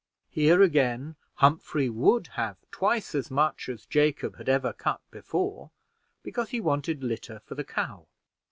[0.31, 5.69] Here again Humphrey would have twice as much as Jacob had ever cut before,
[6.23, 8.07] because he wanted litter for the cow.